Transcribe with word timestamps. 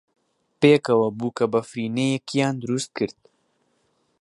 پێکەوە 0.59 1.07
بووکەبەفرینەیەکیان 1.17 2.55
دروست 2.63 2.91
کرد. 2.97 3.19